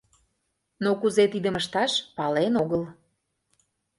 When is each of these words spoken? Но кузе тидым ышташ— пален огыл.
Но 0.83 0.89
кузе 1.01 1.25
тидым 1.33 1.55
ышташ— 1.61 1.91
пален 2.17 2.53
огыл. 2.63 2.83